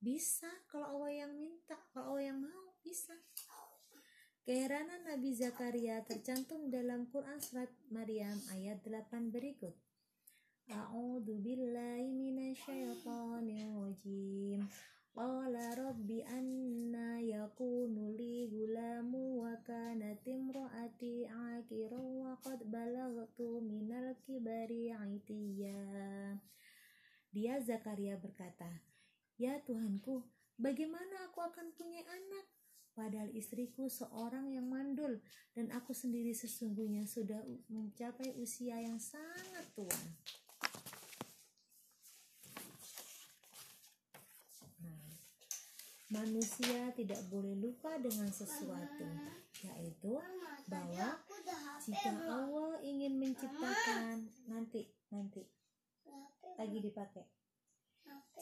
bisa 0.00 0.48
kalau 0.72 0.96
Allah 0.96 1.28
yang 1.28 1.32
minta 1.36 1.76
kalau 1.92 2.16
Allah 2.16 2.32
yang 2.32 2.40
mau 2.40 2.72
bisa. 2.80 3.12
Keheranan 4.40 5.04
Nabi 5.04 5.36
Zakaria 5.36 6.00
tercantum 6.02 6.72
dalam 6.72 7.06
Quran 7.12 7.38
surat 7.38 7.68
Maryam 7.92 8.40
ayat 8.56 8.80
8 8.82 9.28
berikut. 9.28 9.76
A'udzu 10.70 11.36
billahi 11.42 12.08
minasyaitonir 12.14 13.68
rajim 13.68 14.64
Qala 15.10 15.74
rabbi 15.74 16.22
anna 16.22 17.18
yakunu 17.18 18.14
li 18.14 18.46
gulamu 18.46 19.42
wa 19.42 19.58
kanat 19.66 20.22
imraati 20.22 21.26
aqiran 21.26 22.22
wa 22.22 22.38
qad 22.38 22.62
balagtu 22.70 23.58
minal 23.58 24.14
kibari 24.22 24.94
aitiyya 24.94 26.38
Dia 27.30 27.62
Zakaria 27.62 28.18
berkata, 28.18 28.66
"Ya 29.38 29.62
Tuhanku, 29.62 30.26
bagaimana 30.58 31.30
aku 31.30 31.38
akan 31.46 31.70
punya 31.78 32.02
anak? 32.10 32.46
Padahal 32.90 33.30
istriku 33.30 33.86
seorang 33.86 34.50
yang 34.50 34.66
mandul 34.66 35.22
dan 35.54 35.70
aku 35.70 35.94
sendiri 35.94 36.34
sesungguhnya 36.34 37.06
sudah 37.06 37.38
mencapai 37.70 38.34
usia 38.34 38.82
yang 38.82 38.98
sangat 38.98 39.62
tua." 39.78 39.94
Nah, 44.82 45.06
manusia 46.10 46.90
tidak 46.98 47.22
boleh 47.30 47.54
lupa 47.54 47.94
dengan 48.02 48.26
sesuatu, 48.34 49.06
yaitu 49.62 50.18
bahwa 50.66 51.14
jika 51.78 52.10
Allah 52.26 52.82
ingin 52.82 53.22
menciptakan 53.22 54.34
nanti 54.50 54.90
nanti 55.14 55.46
lagi 56.60 56.78
dipakai. 56.90 57.24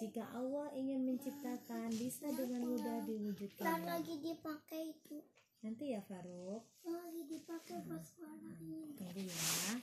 Jika 0.01 0.25
Allah 0.33 0.73
ingin 0.73 1.05
menciptakan 1.05 1.93
bisa 1.93 2.33
dengan 2.33 2.65
mudah 2.65 3.05
Ntar 3.05 3.09
diwujudkan. 3.13 3.83
lagi 3.85 4.15
dipakai 4.25 4.97
itu 4.97 5.21
Nanti 5.59 5.91
ya 5.91 5.99
Faruk, 6.07 6.71
lagi 6.87 7.27
dipakai 7.27 7.83
pas 7.83 8.07
tunggu 8.15 8.95
ya. 9.27 9.75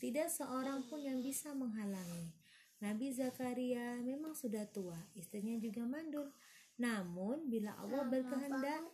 Tidak 0.00 0.28
seorang 0.32 0.80
pun 0.88 0.96
yang 1.04 1.20
bisa 1.20 1.52
menghalangi. 1.52 2.32
Nabi 2.80 3.12
Zakaria 3.12 4.00
memang 4.00 4.32
sudah 4.32 4.64
tua, 4.70 4.96
istrinya 5.12 5.60
juga 5.60 5.84
mandul. 5.84 6.32
Namun 6.80 7.52
bila 7.52 7.76
Allah 7.84 8.06
berkehendak, 8.08 8.86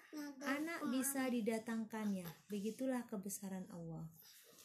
anak 0.43 0.81
bisa 0.91 1.31
didatangkannya. 1.31 2.27
Begitulah 2.51 3.07
kebesaran 3.07 3.71
Allah. 3.71 4.03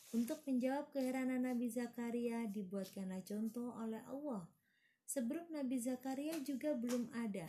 Untuk 0.10 0.41
menjawab 0.50 0.89
keheranan 0.89 1.45
Nabi 1.45 1.69
Zakaria 1.69 2.50
dibuatkanlah 2.50 3.22
contoh 3.22 3.69
oleh 3.78 4.02
Allah. 4.10 4.41
Sebelum 5.06 5.54
Nabi 5.54 5.78
Zakaria 5.78 6.34
juga 6.41 6.74
belum 6.74 7.13
ada. 7.13 7.45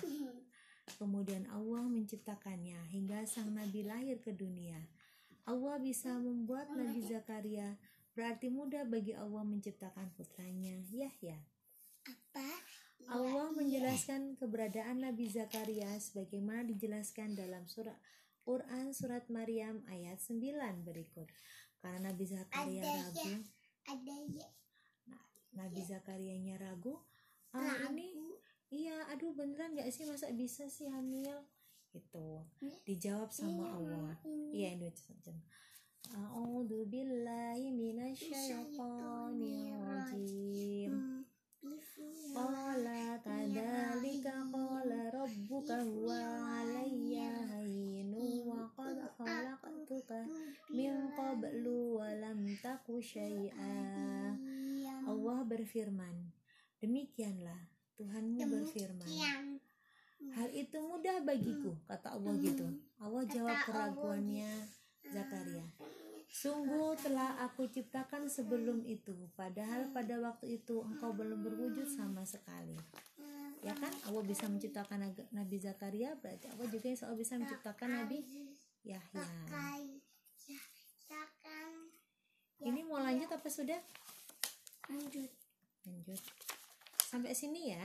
Kemudian 1.01 1.49
Allah 1.49 1.89
menciptakannya 1.89 2.77
hingga 2.93 3.25
sang 3.25 3.57
Nabi 3.57 3.89
lahir 3.89 4.21
ke 4.21 4.37
dunia. 4.37 4.77
Allah 5.49 5.81
bisa 5.81 6.13
membuat 6.21 6.69
Nabi 6.77 7.01
Zakaria 7.01 7.81
berarti 8.13 8.53
mudah 8.53 8.85
bagi 8.85 9.17
Allah 9.17 9.41
menciptakan 9.41 10.13
putranya 10.13 10.77
Yahya. 10.93 11.41
apa 12.05 12.49
Allah 13.09 13.49
menjelaskan 13.57 14.37
keberadaan 14.37 15.01
Nabi 15.01 15.33
Zakaria 15.33 15.89
sebagaimana 15.97 16.69
dijelaskan 16.69 17.33
dalam 17.33 17.65
surat 17.65 17.97
Quran 18.45 18.93
surat 18.93 19.25
Maryam 19.33 19.81
ayat 19.89 20.21
9 20.21 20.85
berikut. 20.85 21.29
Karena 21.81 22.13
Nabi 22.13 22.25
Zakaria 22.25 22.81
Ada 22.81 22.87
ya. 22.87 23.03
ragu, 23.03 23.33
ada 23.89 24.17
ya. 24.29 24.49
Nah, 25.09 25.25
Nabi 25.57 25.81
Zakarianya 25.81 26.57
ragu, 26.61 26.95
ah 27.51 27.89
ini 27.91 28.37
iya 28.71 29.09
aduh 29.09 29.33
beneran 29.33 29.73
gak 29.75 29.89
sih? 29.89 30.05
Masa 30.05 30.29
bisa 30.31 30.69
sih 30.69 30.87
hamil? 30.87 31.35
Gitu. 31.91 32.45
Dijawab 32.85 33.33
sama 33.33 33.65
Allah. 33.75 34.15
iya 34.53 34.77
ini 34.77 34.93
saja. 34.93 35.33
A'udzu 36.11 36.87
billahi 36.87 37.71
minasyaitonir 37.71 39.79
rajim 39.79 41.23
Hmm, 41.61 41.77
Qala 42.33 43.21
kadzalika 43.21 44.49
qala 44.49 45.13
rabbuka 45.13 45.77
huwa 45.85 46.60
qablu 51.41 51.97
wa 51.97 52.09
lam 52.21 52.45
taku 52.61 53.01
syai'a. 53.01 53.73
Allah 55.09 55.39
berfirman 55.49 56.29
demikianlah 56.85 57.57
Tuhanmu 57.97 58.41
berfirman. 58.45 59.09
Hal 60.37 60.49
itu 60.53 60.77
mudah 60.77 61.25
bagiku 61.25 61.73
kata 61.89 62.13
Allah 62.17 62.37
gitu. 62.45 62.69
Allah 63.01 63.25
jawab 63.25 63.57
keraguannya 63.65 64.53
Zakaria. 65.09 65.65
Sungguh 66.31 66.95
telah 67.01 67.43
aku 67.43 67.67
ciptakan 67.67 68.31
sebelum 68.31 68.87
itu, 68.87 69.17
padahal 69.35 69.91
pada 69.91 70.15
waktu 70.23 70.63
itu 70.63 70.79
engkau 70.79 71.11
belum 71.11 71.43
berwujud 71.43 71.91
sama 71.91 72.23
sekali. 72.23 72.79
Ya 73.67 73.75
kan? 73.75 73.91
Allah 74.07 74.23
bisa 74.25 74.47
menciptakan 74.47 75.11
Nabi 75.35 75.57
Zakaria, 75.59 76.15
berarti 76.23 76.47
Allah 76.49 76.69
juga 76.71 76.87
insya 76.87 77.11
Allah 77.11 77.19
bisa 77.19 77.35
menciptakan 77.35 77.89
Nabi 78.05 78.23
Yahya. 78.87 79.27
Ya 82.61 82.69
Ini 82.69 82.81
mau 82.85 83.01
lanjut 83.01 83.29
apa 83.33 83.49
sudah? 83.49 83.81
lanjut 84.91 85.31
Lanjut. 85.89 86.21
Sampai 87.09 87.33
sini 87.33 87.73
ya. 87.73 87.85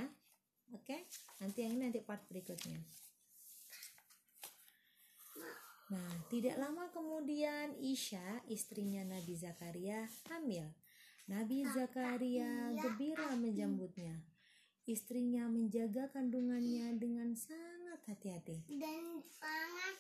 Oke? 0.75 1.07
Nanti 1.39 1.63
yang 1.63 1.79
ini 1.79 1.88
nanti 1.88 1.99
part 2.03 2.21
berikutnya. 2.27 2.77
Nah, 5.85 6.11
tidak 6.33 6.57
lama 6.57 6.89
kemudian 6.89 7.77
Isya, 7.77 8.41
istrinya 8.49 9.05
Nabi 9.05 9.38
Zakaria, 9.38 10.09
hamil. 10.33 10.65
Nabi 11.29 11.61
Zakaria 11.69 12.73
gembira 12.73 13.38
menjambutnya. 13.38 14.17
Istrinya 14.85 15.49
menjaga 15.49 16.09
kandungannya 16.13 16.93
dengan 17.01 17.33
sangat 17.33 18.01
hati-hati. 18.05 18.61
dan 18.77 19.21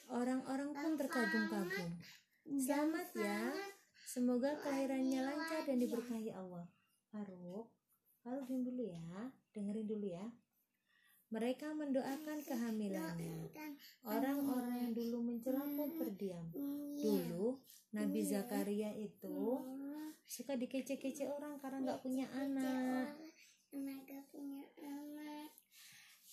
Orang-orang 0.09 0.73
pun 0.77 0.93
terkagum-kagum. 0.93 1.89
Selamat 2.61 3.09
ya. 3.17 3.49
Semoga 4.05 4.53
kelahirannya 4.61 5.19
lancar 5.25 5.65
dan 5.65 5.81
diberkahi 5.81 6.29
Allah. 6.29 6.69
Faruk, 7.09 7.73
Faruk 8.21 8.45
diam 8.45 8.61
dulu 8.61 8.85
ya. 8.85 9.01
Dengerin 9.49 9.89
dulu 9.89 10.05
ya. 10.05 10.25
Mereka 11.33 11.73
mendoakan 11.73 12.37
kehamilannya. 12.45 13.49
Orang-orang 14.05 14.77
yang 14.77 14.93
dulu 14.93 15.17
mencela 15.25 15.65
diam 16.15 16.45
Iya. 16.53 17.25
dulu 17.33 17.57
Nabi. 17.97 18.21
Zakaria 18.21 18.93
itu 18.93 19.65
suka 20.25 20.53
dikece-kece 20.53 21.25
orang 21.25 21.57
karena 21.57 21.81
nggak 21.81 22.01
punya 22.05 22.29
anak. 22.29 23.17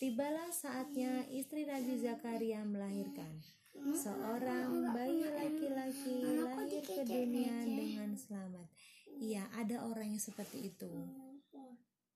Tibalah 0.03 0.51
saatnya 0.51 1.23
istri 1.31 1.63
Nabi 1.63 1.95
Zakaria 2.03 2.67
melahirkan. 2.67 3.39
Seorang 3.95 4.91
bayi 4.91 5.23
laki-laki 5.31 6.27
lahir 6.27 6.83
ke 6.83 7.07
dunia 7.07 7.63
dengan 7.63 8.11
selamat. 8.19 8.67
Iya 9.23 9.47
ada 9.55 9.87
orang 9.87 10.11
yang 10.11 10.19
seperti 10.19 10.75
itu. 10.75 10.91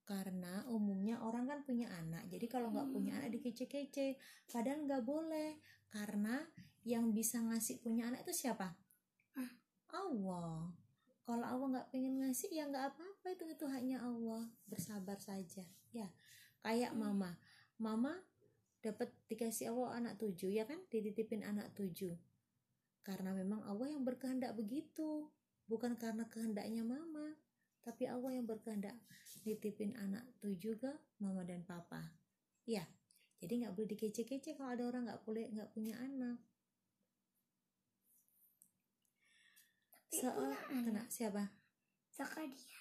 Karena 0.03 0.67
umumnya 0.67 1.23
orang 1.23 1.47
kan 1.47 1.63
punya 1.63 1.87
anak. 1.95 2.27
Jadi 2.27 2.51
kalau 2.51 2.75
nggak 2.75 2.91
punya 2.91 3.23
anak 3.23 3.39
dikece-kece. 3.39 4.19
Padahal 4.51 4.83
nggak 4.83 5.07
boleh. 5.07 5.63
Karena 5.87 6.43
yang 6.83 7.15
bisa 7.15 7.39
ngasih 7.39 7.79
punya 7.87 8.11
anak 8.11 8.27
itu 8.27 8.35
siapa? 8.35 8.75
Allah. 9.95 10.75
Kalau 11.23 11.47
Allah 11.47 11.67
nggak 11.71 11.89
pengen 11.95 12.19
ngasih 12.19 12.51
ya 12.51 12.67
nggak 12.67 12.99
apa-apa 12.99 13.27
itu 13.31 13.47
itu 13.47 13.67
hanya 13.71 14.03
Allah. 14.03 14.43
Bersabar 14.67 15.23
saja. 15.23 15.63
Ya 15.95 16.11
kayak 16.67 16.99
mama 16.99 17.31
mama 17.83 18.15
dapat 18.81 19.11
dikasih 19.27 19.73
Allah 19.75 19.99
anak 19.99 20.15
tujuh 20.21 20.53
ya 20.53 20.65
kan? 20.65 20.81
Dititipin 20.89 21.43
anak 21.43 21.75
tujuh. 21.75 22.15
Karena 23.03 23.33
memang 23.33 23.63
Allah 23.65 23.93
yang 23.93 24.03
berkehendak 24.03 24.55
begitu. 24.59 25.31
Bukan 25.67 25.99
karena 25.99 26.27
kehendaknya 26.31 26.87
mama 26.87 27.35
tapi 27.87 28.11
Allah 28.11 28.35
yang 28.35 28.51
berkehendak 28.51 28.99
nitipin 29.47 29.95
anak 29.95 30.27
tujuh 30.43 30.75
ke 30.75 30.91
mama 31.23 31.47
dan 31.47 31.63
papa. 31.63 32.03
Ya 32.67 32.83
jadi 33.39 33.63
nggak 33.63 33.75
boleh 33.79 33.89
dikece-kece 33.95 34.57
kalau 34.57 34.73
ada 34.73 34.85
orang 34.89 35.07
nggak 35.07 35.23
boleh 35.23 35.47
nggak 35.53 35.71
punya 35.71 35.95
anak. 36.01 36.43
Seorang 40.11 40.83
kena 40.89 41.05
siapa? 41.07 41.45
Zakaria. 42.11 42.75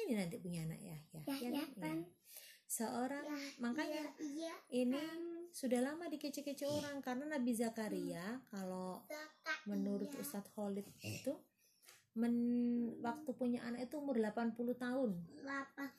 ini 0.00 0.16
nanti 0.16 0.40
punya 0.40 0.64
anak 0.64 0.80
ya 0.80 0.98
ya. 1.12 1.22
Ya, 1.28 1.36
ya, 1.40 1.50
kan? 1.52 1.68
kan? 1.78 1.98
Seorang 2.70 3.26
Ya, 3.26 3.34
makanya 3.58 4.14
Iya. 4.16 4.54
ini 4.72 5.02
sudah 5.50 5.82
lama 5.82 6.06
dikece-kece 6.06 6.62
orang 6.64 7.02
karena 7.02 7.26
Nabi 7.28 7.50
Zakaria 7.50 8.38
kalau 8.46 9.02
menurut 9.66 10.06
Ustadz 10.14 10.54
Khalid 10.54 10.86
itu 11.02 11.34
men, 12.14 12.34
waktu 13.00 13.30
punya 13.32 13.62
anak 13.64 13.84
itu 13.84 13.98
umur 13.98 14.14
80 14.16 14.54
tahun 14.76 15.10
Delapan. 15.32 15.90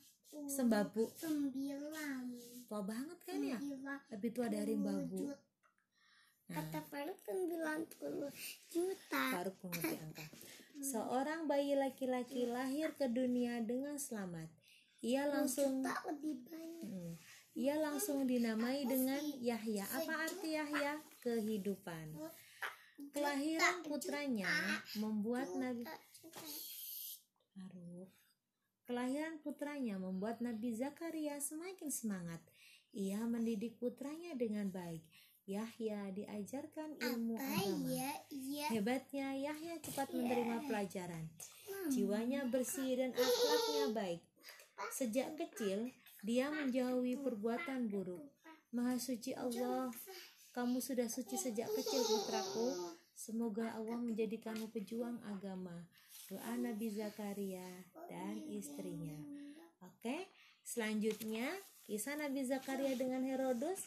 sembabu 0.48 1.12
Sembilan. 1.12 2.24
tua 2.64 2.80
banget 2.80 3.18
kan 3.20 3.36
ya 3.38 3.60
lebih 4.08 4.30
tua 4.32 4.48
dari 4.48 4.72
babu 4.74 5.28
juta. 5.28 5.36
nah 6.48 6.56
Kata 6.58 6.80
Faruk 6.82 7.18
sembilan 7.18 7.78
puluh 7.92 8.32
juta. 8.66 9.22
baru 9.30 9.52
mengerti 9.58 9.96
angka 10.02 10.24
seorang 10.80 11.44
bayi 11.44 11.76
laki-laki 11.76 12.48
lahir 12.48 12.96
ke 12.96 13.06
dunia 13.06 13.60
dengan 13.60 13.94
selamat 13.94 14.48
ia 15.02 15.26
langsung 15.26 15.82
lebih 15.82 16.46
banyak. 16.46 16.86
Mm. 16.86 17.12
ia 17.52 17.74
langsung 17.76 18.24
dinamai 18.24 18.86
dengan 18.88 19.20
Yahya 19.42 19.84
apa 19.84 20.24
arti 20.24 20.56
Yahya 20.56 20.96
kehidupan 21.20 22.16
kelahiran 23.12 23.82
putranya 23.82 24.48
membuat 24.96 25.50
Nabi 25.58 25.84
Faruk. 27.52 28.08
Kelahiran 28.82 29.38
putranya 29.44 29.96
membuat 30.00 30.42
Nabi 30.42 30.74
Zakaria 30.74 31.38
semakin 31.38 31.90
semangat. 31.92 32.40
Ia 32.92 33.24
mendidik 33.24 33.78
putranya 33.80 34.34
dengan 34.36 34.68
baik. 34.68 35.00
Yahya 35.42 36.14
diajarkan 36.14 37.02
ilmu 37.02 37.34
Apa 37.34 37.46
agama. 37.66 37.90
ya? 37.90 38.12
Iya. 38.30 38.66
Hebatnya 38.78 39.28
Yahya 39.34 39.74
cepat 39.82 40.14
menerima 40.14 40.66
pelajaran. 40.70 41.24
Jiwanya 41.90 42.46
bersih 42.46 42.94
dan 42.94 43.10
akhlaknya 43.10 43.86
baik. 43.90 44.22
Sejak 44.90 45.38
kecil, 45.38 45.94
dia 46.26 46.50
menjauhi 46.50 47.14
perbuatan 47.22 47.86
buruk. 47.86 48.26
Maha 48.74 48.98
suci 48.98 49.36
Allah, 49.36 49.94
kamu 50.56 50.82
sudah 50.82 51.06
suci 51.06 51.38
sejak 51.38 51.70
kecil 51.70 52.02
putraku. 52.02 52.98
Semoga 53.14 53.70
Allah 53.78 54.02
menjadikanmu 54.02 54.74
pejuang 54.74 55.22
agama. 55.30 55.86
Doa 56.26 56.58
Nabi 56.58 56.90
Zakaria 56.90 57.68
dan 58.10 58.42
istrinya. 58.50 59.14
Oke, 59.86 60.26
selanjutnya 60.66 61.46
kisah 61.86 62.18
Nabi 62.18 62.42
Zakaria 62.42 62.98
dengan 62.98 63.22
Herodos 63.22 63.80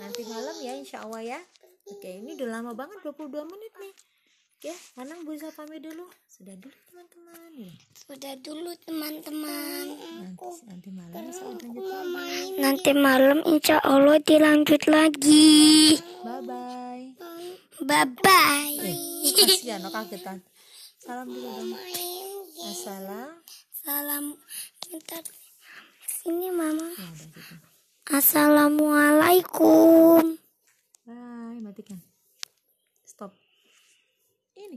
nanti 0.00 0.26
malam 0.26 0.56
ya 0.60 0.72
insya 0.74 1.06
Allah 1.06 1.38
ya. 1.38 1.40
Oke, 1.84 2.20
ini 2.20 2.36
udah 2.36 2.48
lama 2.60 2.72
banget 2.72 3.00
22 3.04 3.44
menit 3.44 3.63
Oke, 4.64 4.72
Anang 4.96 5.28
bisa 5.28 5.52
pamit 5.52 5.84
dulu. 5.84 6.08
Sudah 6.24 6.56
dulu 6.56 6.72
teman-teman. 6.88 7.52
Nih, 7.52 7.76
Sudah 8.00 8.32
dulu 8.40 8.72
teman-teman. 8.88 9.92
nanti, 10.24 10.48
nanti 10.64 10.88
malam. 10.88 11.20
Nanti 12.56 12.96
malam 12.96 13.44
insya 13.44 13.76
Allah 13.84 14.16
dilanjut 14.24 14.88
lagi. 14.88 16.00
Bye-bye. 16.24 17.12
Bye 17.84 18.08
bye. 18.24 18.88
Eh, 18.88 19.36
kasihan 19.36 19.84
no 19.84 19.92
kagetan. 19.92 20.40
Salam 20.96 21.28
dulu 21.28 21.44
dong. 21.44 21.76
Assalam. 22.64 23.44
Salam. 23.68 24.32
Bentar. 24.88 25.28
Sini 26.08 26.48
mama. 26.48 26.88
Ya, 26.88 27.04
gitu. 27.20 27.60
Assalamualaikum. 28.08 30.40
Bye, 31.04 31.60
matikan. 31.60 32.13